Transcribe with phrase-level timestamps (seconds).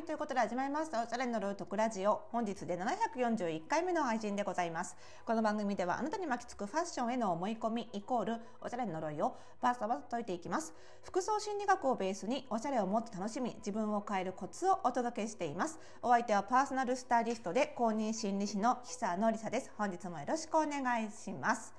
[0.00, 2.22] はいということで始まりましたおしゃれのルートクラジオ。
[2.32, 4.96] 本日で741回目の配信でございます。
[5.26, 10.72] この番組ではあなたに巻きつくファッションへの思い込みイコールおしゃれの呪いをバサバサ解いていきます。
[11.02, 15.78] 服装心理学をベースにおしゃれをもっと楽しみ自分を変えるコツをお届けしています。
[16.00, 19.70] お相手はパーソナルスタイリストで公認心理師の久野里沙です。
[19.76, 21.74] 本日もよろしくお願いします。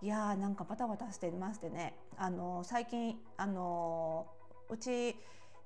[0.00, 1.98] いやーなんかバタバタしてましてね。
[2.16, 5.16] あのー、最近あのー、うち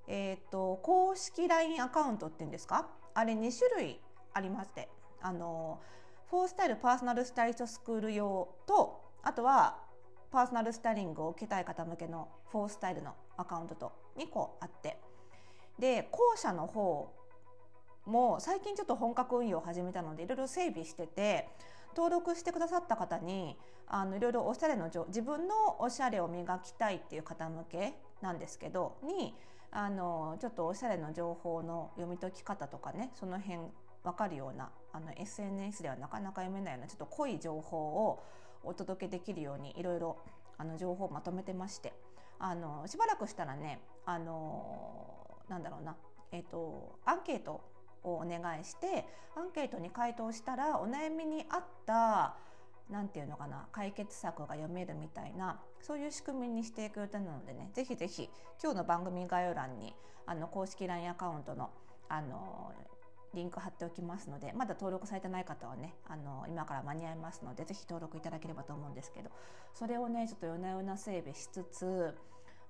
[0.08, 2.88] えーと、公式 LINE アカウントっていうんですか？
[3.14, 4.00] あれ2種類
[4.32, 4.88] ありまして
[5.20, 5.80] あの
[6.30, 9.78] フォースタイルパーソナルスタイリストスクール用とあとは
[10.30, 14.98] パーソナルスタイリングを受けたい方向けのフォースタイルのアカウントと2個あって
[15.78, 17.12] で後者の方
[18.04, 21.48] も最近ちょっと本格運用を始めたのでいろいろ整備してて
[21.96, 29.34] 登録してくださった方にあのいろいろおしゃれの自分のおしゃれを磨きたいっていう方向けなんですけどに
[29.70, 33.58] あのちょっとおしゃれの情報の読み解き方とかねその辺
[34.04, 38.22] 分かるようなあの SNS ではなかなか読めないようなちょっと濃い情報を
[38.62, 40.18] お届けできるようにいろいろ
[40.58, 41.92] あの情報をまとめてまして
[42.38, 45.96] あのしばらくしたらねあのなんだろうな、
[46.32, 47.60] えーと、アンケート
[48.02, 49.06] をお願いして
[49.36, 52.36] アンケートに回答したらお悩みに合った
[52.90, 58.28] 何て言うのかな解決策が読めるみたいなそういう仕組みにしていく予定なのでねぜひぜひ
[58.62, 59.94] 今日の番組概要欄に
[60.26, 61.70] あの公式 LINE アカウントの
[62.08, 62.72] あの
[63.34, 69.30] リンク貼っておきますのでまだ登録されてない方はねあの今から間に合いますのでぜひ登録いただければと思うんですけど
[69.74, 72.14] それをねちょっと夜な夜な整備しつつ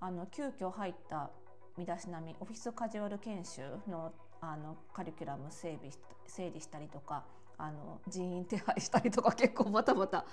[0.01, 1.31] あの急遽入った
[1.79, 5.91] 身だしなみオフィスカジュアル研修のあのカリキュラム整備
[6.27, 7.25] 整理したりとか
[7.59, 10.27] あの人員手配したりとか結構バタバタ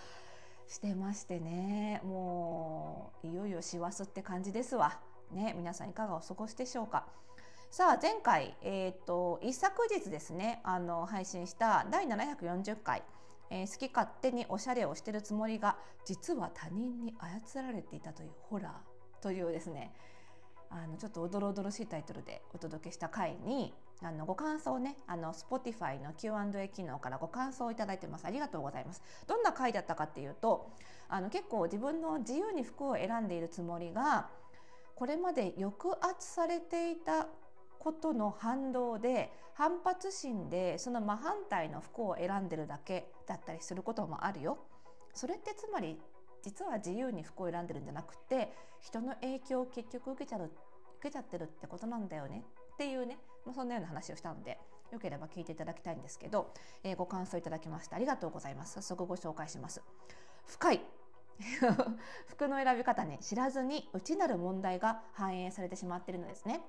[0.67, 4.99] してましてねもういよいよ師走って感じですわ。
[5.31, 7.05] ね皆さんいかがお過ごしでしょうか。
[7.73, 13.01] さあ前回、えーと、一昨日ですねあの配信した第740回、
[13.49, 19.91] えー、好き勝手におしゃれをしてるつもりが実は他人に操られていたというホラーというですね
[20.69, 30.71] あのちょっとおどろおどろしいタイトルでお届けした回にあのご感想をねあの Spotify の Q&A 機能からご感想をいただいてますありがとうございますどんな回だったかっていうと
[31.07, 34.29] あの結構自分の自由に服を選んでいるつもりが
[34.95, 37.27] これまで抑圧されていた
[37.79, 44.57] ことの反動で反発心でその真反対の服を選んでるだけだったりすることもあるよ。
[45.13, 45.99] それってつまり
[46.41, 50.51] 実は自由に服を選んでるんじゃなくて人の影響を結局受けちゃう受
[51.01, 52.43] けちゃってるってことなんだよね
[52.73, 54.57] っていうね、まあ、そんなような話をしたので
[54.91, 58.73] よければ聞いていただきたいんですけど、えー、ご感想いただきましてありがとうございます。
[58.73, 59.81] 早速ご紹介します。
[60.45, 60.81] 深い。
[62.27, 66.61] 服の選び方ね知らずに内なる問題が反映されてしまっているのですね。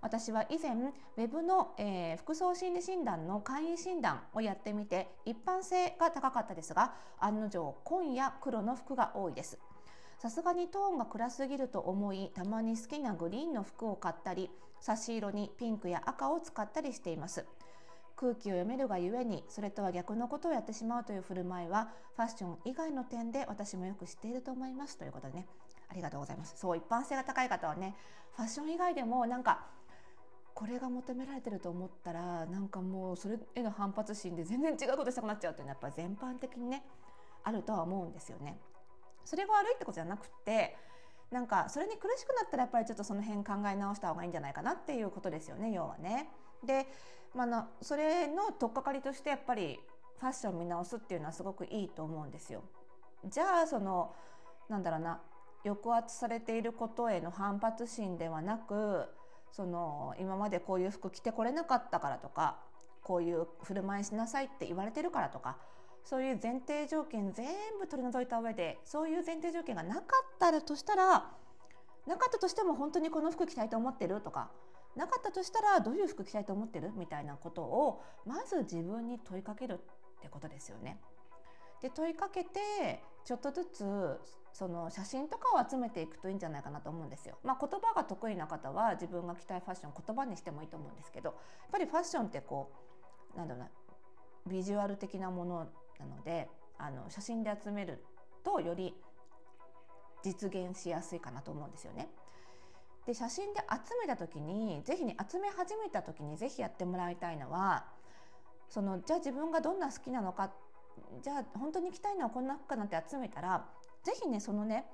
[0.00, 9.58] 私は以前ウェブの、えー、服装心理診断の会員診断をやってみて一般性が高かったですが案の定紺や黒の服が多いです。
[10.18, 17.46] さすがにトーンが暗すぎると思いたまに好きなグリーンの服を買ったり差し色にピンクや赤を使ったりしています。
[18.16, 24.98] 空気を読めるがゆえにそれとは逆のことをやってしまうという振る舞いはファッション以外の点で私もよく知っていると思います。
[24.98, 25.46] ということでね。
[25.88, 26.54] ありがとうございます。
[26.56, 27.94] そう一般性が高い方はね
[28.36, 29.66] ファッション以外でもなんか
[30.52, 36.82] これが求められてると思ったらなんかもうそれへの反発心で全然違うことしたくなっちゃうっていうのはやっぱ全般的にね
[37.44, 38.58] あるとは思うんですよね。
[39.28, 40.74] それが悪いってことじゃなくて
[41.30, 46.30] なんかそれに苦しくなったらやっぱりちょっとその辺考え直した方がいいんじゃないかなっていうことですよね要はね。
[46.64, 46.86] で、
[47.34, 49.78] まあ、それの取っかかりとしてやっぱり
[50.18, 52.62] ファッション見直すっていうのはすごくいいと思うんですよ。
[53.26, 54.14] じゃあその
[54.70, 55.20] なんだろうな
[55.62, 59.08] 抑圧されていることへの反発心ではなく
[59.52, 62.56] その今までこういう服着てこれなかったからとか
[63.02, 65.58] こういう振る舞いしなさいって言われてるからとか
[66.04, 67.46] そういう前提条件全
[67.78, 70.04] 部取り除いた上でそういう前提条件がなかっ
[70.38, 71.30] たらとしたら
[72.06, 74.50] なかったとしても本当にこの服着たいと思ってるとか
[74.96, 76.92] なかったとしたらどういう服着たいと思ってる？
[76.96, 80.98] みたいなことをまず自分に問いかけるってことですよね。
[81.82, 84.20] で問いかけてちょっとずつ
[84.52, 87.38] その写真とかを集めていくといいんじゃないかなと思うんですよ。
[87.44, 91.38] まあ、言葉が得意な方は自分が着たいファッション言葉にしてもいいと思うんですけどやっ
[91.70, 92.72] ぱりファッションってこ
[93.34, 93.70] うなんだろうな
[94.48, 95.68] ビジュアル的なもの
[95.98, 96.48] なので
[96.78, 98.02] あの写真で集める
[98.44, 98.94] とより
[100.22, 102.08] 実現しやすいかなと思うんですよね。
[103.06, 107.86] で写真で集めた時に是非ね集め始めた時に是非やってもらいたいのは
[108.68, 110.50] そのじゃあ自分がどんな好きなのか
[111.22, 113.64] じゃあ本当に着たいのはこんな服かなって集めたら
[114.04, 114.84] 是非ねそのね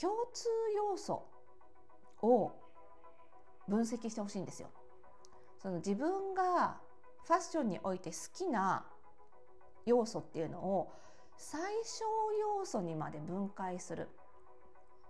[0.00, 1.24] 共通要素
[2.22, 2.52] を
[3.66, 4.68] 分析してほしいんですよ。
[5.60, 6.78] その自分が
[7.24, 8.86] ファッションにおいて好きな
[9.86, 10.92] 要素っていうのを
[11.36, 12.04] 最小
[12.58, 14.08] 要素にまで分解する。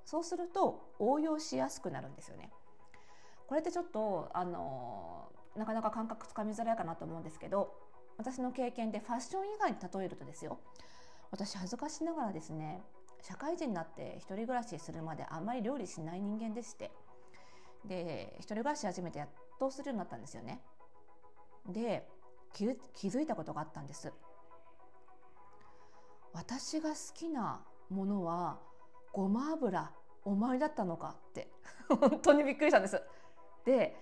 [0.04, 2.52] そうすると応用しやすくなるんですよね。
[3.48, 7.74] これってちょっとあのなかなか感覚つかみづらいかなと思うんですけど
[8.18, 10.58] 私の経験でファッション以外に例えるとですよ。
[11.30, 12.82] 私恥ずかしながらですね
[13.20, 16.92] 社会人になって一人暮らしするまであんまり料理しない人間でして。
[17.84, 19.28] で一人暮らし始めてやっ
[19.58, 20.60] とするようになったんですよね。
[21.68, 22.08] で
[22.52, 22.64] 気
[23.08, 24.12] づいたことがあったんです。
[26.36, 28.58] 私が好きなものは
[29.10, 29.90] ごま油
[30.22, 31.48] お前だったのかって
[31.88, 33.02] 本当にびっくりしたんです。
[33.64, 33.96] で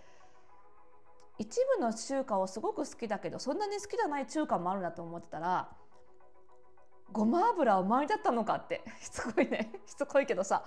[1.38, 5.76] 一部の中華をすごく好きだけどそんなに好きじゃない中華もあるなと思ってたら
[7.12, 9.72] ごま油お前だったのかって しつこいね。
[9.86, 10.64] しつこいけどさ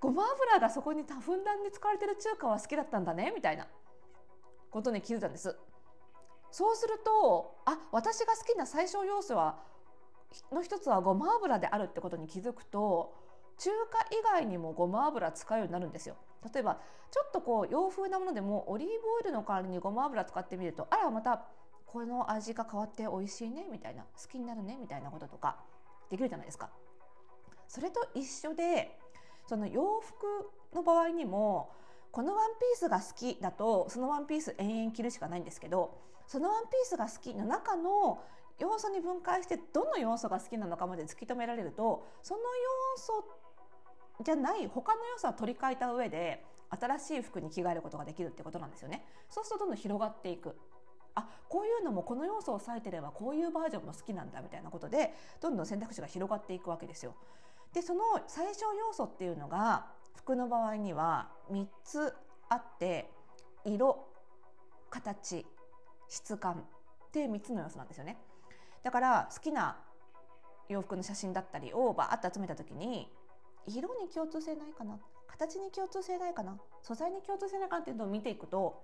[0.00, 3.68] ごま油がそこにふんだんに使われてる中華は好きだったんだねみたいな
[4.68, 5.56] ことに気づいたんです。
[6.50, 9.73] そうするとあ私が好きな最小要素は
[10.52, 13.14] の一つはごま油であるってことに気づくと
[13.58, 16.16] 中華以外にもごま油使うようになるんですよ
[16.52, 16.78] 例えば
[17.10, 21.44] ちょっとこう洋風なものでもオリーブオイルの代わりにごま油使ってみるとあらまた
[21.86, 25.58] この味が変わって美味しいねみたいな好きになるねみたいなこととか
[26.10, 26.70] できるじゃないですか。
[27.68, 28.98] それと一緒で
[29.46, 31.70] その洋服の場合にも
[32.10, 38.22] このワンピースが好きだとそのワンピース延々着るしかないんですけどそのワンピースが好きの中の
[38.58, 42.46] 要素に分解してどの要素が好きなのかまで突き止められるとその要
[42.96, 43.24] 素
[44.22, 49.04] じゃない他の要素は取り替えた上で新しい服に着替えることができるってことなんですよね。
[49.28, 50.56] そうするとどんどん広がっていく。
[51.16, 57.14] あこういうのもこの要素を割いてればこういうバージョンも好きなんだみたいなことでどんどん選択肢が広がっていくわけですよ。
[57.72, 59.86] でその最小要素っていうのが
[60.16, 62.14] 服の場合には3つ
[62.48, 63.10] あって
[63.64, 64.06] 色
[64.90, 65.46] 形
[66.08, 68.18] 質感って3つの要素なんですよね。
[68.84, 69.76] だから好きな
[70.68, 73.10] 洋服の写真だったりをバーッと集めた時に
[73.66, 74.98] 色に共通性ないかな？
[75.26, 76.56] 形に共通性ないかな？
[76.82, 78.82] 素材に共通性ないかなっていうのを見ていくと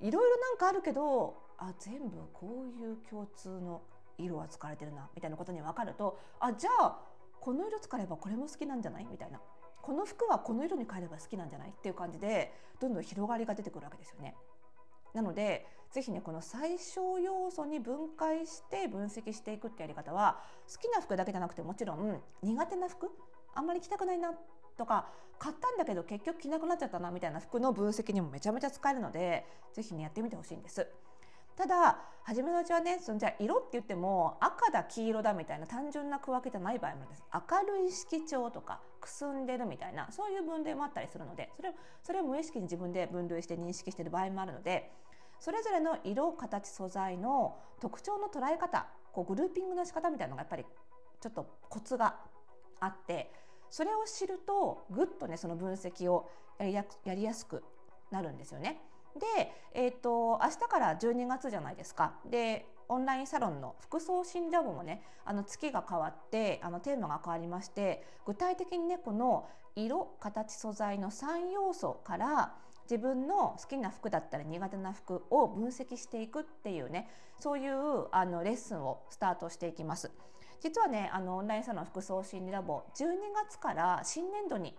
[0.00, 3.80] いろいろなんかあるけどあ全部こういう共通の
[4.18, 6.98] 色は使われてるなみたいなことに分かるとあじゃあ
[7.40, 9.06] この色使えばこれも好きなんじゃない？
[9.10, 9.40] みたいな。
[9.80, 11.68] この服はこの色に変えれば好きなんじゃない？
[11.68, 14.34] っていう感じでどんどん広がりが出てくるわけですよね。
[15.16, 23.10] なのでぜひねこの最小要素に分解して分析していくってやり方は好きな服だけじゃなくてもちろん苦手な服
[23.54, 24.32] あんまり着たくないな
[24.76, 25.06] とか
[25.38, 30.86] 買ったんだけど結局着なくなっちゃったなみたいな服の分析にもめちゃめちゃ使えるのでぜひねやってみてほしいんです。
[31.56, 41.72] ただ初めのうちはねそのじゃあ色って言っても赤だ黄色だみたいな単純な区分けじゃない場合もあるんです明るい色調とかくすんでるみたいなそういう分類もあったりするのでそれ
[42.02, 44.92] それを無意識に自分で分類して認識してる場合もあるので
[45.40, 50.64] それぞれの色形素材の特徴の捉え方こうグルーピングの仕方みたいなのがやっぱり
[51.20, 52.16] ちょっとコツが
[52.80, 53.32] あって
[53.70, 56.84] それを知るとぐっとねその分析をや
[57.14, 57.62] りやすく
[58.10, 58.80] なるんですよね。
[59.36, 62.14] で、えーと、明日から12月じゃないですか。
[62.26, 72.54] でオンラインサロンの服装診ラボもねあの月が変わってあのテーマが変わりまして具体的にねこの色形素材の3要素から
[72.90, 80.10] 自分の好きな服だったり苦手な服を分析していくっていうねそういうあのレッスンをスタートしていきます。
[80.60, 84.74] 実はねあのオンラインサロン服装心理ラボ12月から新年度に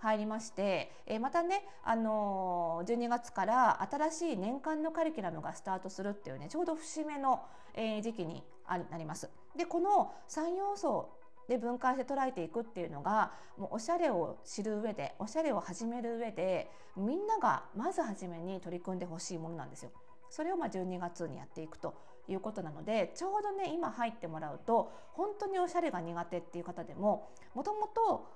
[0.00, 7.42] 入りまして、え、またね、あの、12月から新しい年間のカリキュラムがスタートするっていうねちょうど節目の、
[7.74, 8.42] え、時期に
[8.90, 9.30] なります。
[9.56, 11.10] でこの3要素
[11.50, 19.90] で分解して捉えていくっていうのがもうおしゃれを知る上でおしゃれを始める上でみんながまず初めに取り組んでほしいものなんですよ。
[20.28, 21.96] それをま12月にやっていくと
[22.28, 28.28] いうことなのでちょうどね今入ってもらうと本当におしゃれが苦手っていう方でももともと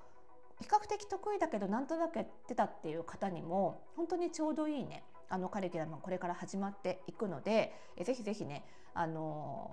[0.60, 9.70] 比較的得意だけどなんとなくやってたっていう方にも本当にちょうどいいねあのカリキュラムがこれから始まっていくのでえぜひぜひねあの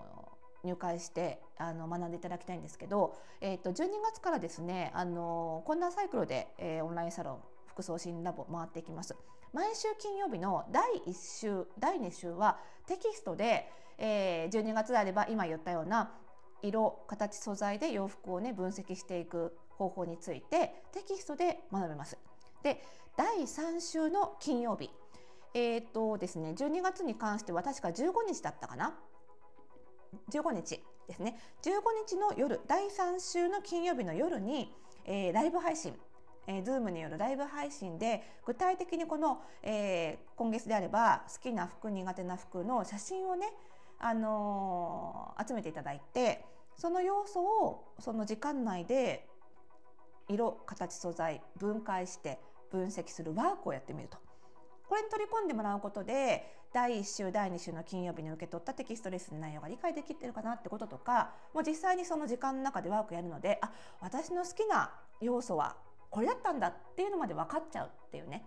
[0.64, 7.38] 入会してあの学んでいただきたいんですけど、えー、と12月からですねあのこんなサイクルで、えー、オンラインサロン
[7.68, 9.16] 服装診ラボ回っていきます。
[9.54, 16.14] 毎週金曜日の第1週第2週はテキストで、えー、12月であれば今言ったような
[16.62, 22.18] 色形素材で洋服をね分析していく方法についてテキストで学べます。
[22.64, 22.82] で
[23.18, 24.90] 第3週の金曜日
[25.54, 28.94] えー、っとですね12月に関しては確か15日だったかな
[30.32, 31.72] 15日ですね15
[32.08, 34.74] 日の夜第3週の金曜日の夜に、
[35.06, 35.94] えー、ライブ配信
[36.48, 43.54] えー、Zoom によるライブ配信で具体的にこの、えー、今月であれば好きな服苦手な服の写真をね、
[44.00, 46.44] あのー、集めていただいて
[46.78, 49.28] その要素をその時間内で
[50.28, 52.40] 色形素材分解して
[52.72, 54.18] 分析するワークをやってみると。
[54.92, 56.44] これに取り込んでもらうことで
[56.74, 63.72] 第1週第2週の金曜日に受け取ったテキストレッスンの内容が理解できてるかなってこととかもう実際にその時間の中でワークやるのであ
[64.02, 65.78] 私の好きな要素は
[66.10, 68.44] これだったんだっていうのまで分かっちゃうっていうね、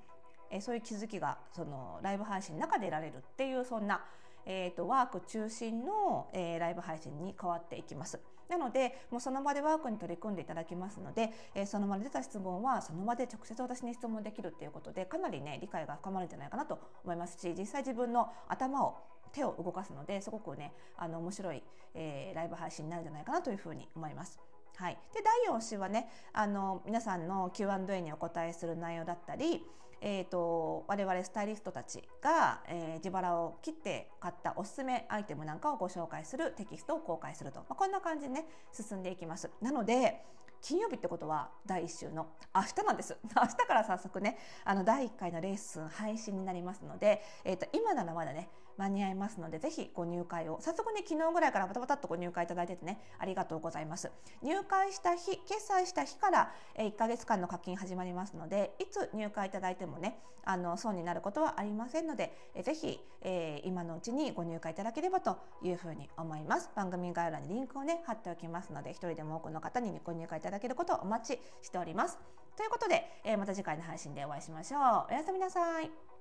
[0.50, 4.04] え、そういう気づきがそのライブ配信の中で得られるっていうそんな、
[4.44, 8.20] えーと、ワーク中心の、えー、ライブ配信に変わっていきます。
[8.48, 18.96] なのでもうその場でワークに取り組んでいただきますので、えー、その場で出た質問はその場で直接私に質問できるっていうことでかなりね理解が深まるんじゃないかなと思いますし実際自分の頭を
[19.32, 21.62] 手を動かすのですごくねあの面白い、
[21.94, 24.38] えー、ライブ配信になるんじゃないかなというふうに思います。
[24.76, 29.64] はい、で第4週はねあの皆さんの Q&A にお答えする内容だったり、
[30.06, 39.50] えーと、我々スタイリストたちが、えー、自腹を切って買ったおすすめアイテムなんかをご紹介するテキストを公開すると、まあ、こんな感じでね進んでいきます。
[39.62, 40.22] なので
[40.60, 43.16] 金曜日ってことは第1週の明日なんです。
[43.36, 54.10] 明日から早速ね、あの第1回のレッスン配信になりますので、えっ、ー、と、今ならまだね、間に合いますので、ぜひご入会を、早速ね、昨日ぐらいからバタバタっとご入会いただいててね、ありがとうございます。
[54.42, 66.70] 入会した日、決済した日から、え1ヶ月間の課金始まりますので、いつ入会いただいてもね、あの、損になることはありませんので、えぜひ、えー、今のうちにご入会いただければというふうに思います。
[66.74, 72.18] 番組概要欄にリンクをね、貼っておきますので、一人でも多くの方にご入会いただけることをお待ちしております。
[72.56, 75.06] ということで、えー、また次回の配信でお会いしましょう。
[75.10, 76.13] おやすみなさい。